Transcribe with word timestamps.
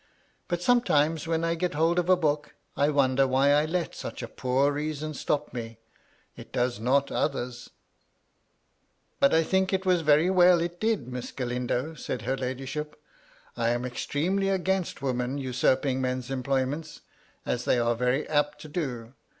But 0.47 0.63
sometimes, 0.63 1.27
when 1.27 1.43
I 1.43 1.53
get 1.53 1.75
hold 1.75 1.99
of 1.99 2.09
a 2.09 2.15
book, 2.15 2.55
I 2.75 2.89
wonder 2.89 3.27
why 3.27 3.51
I 3.51 3.65
let 3.65 3.93
such 3.93 4.23
a 4.23 4.27
poor 4.27 4.71
reason 4.71 5.13
stop 5.13 5.53
me. 5.53 5.77
It 6.35 6.51
does 6.51 6.79
not 6.79 7.11
others." 7.11 7.69
MY 9.21 9.27
LADY 9.27 9.35
LUDLOW, 9.35 9.43
217" 9.43 9.45
But 9.45 9.45
I 9.45 9.45
think 9.47 9.71
it 9.73 9.85
was 9.85 10.01
very 10.01 10.29
well 10.31 10.59
it 10.59 10.79
did, 10.79 11.07
Miss 11.07 11.31
Galindo," 11.31 11.93
said 11.93 12.23
her 12.23 12.35
ladyship." 12.35 12.99
I 13.55 13.69
am 13.69 13.85
extremely 13.85 14.49
against 14.49 15.03
women 15.03 15.37
usm|)ing 15.37 16.01
men's 16.01 16.31
employments, 16.31 17.01
as 17.45 17.65
they 17.65 17.77
are 17.77 17.93
very 17.93 18.27
apt 18.27 18.59
to 18.61 18.69
do. 18.69 19.13